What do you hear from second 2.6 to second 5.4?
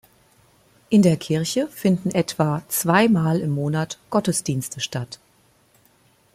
zweimal im Monat Gottesdienste statt.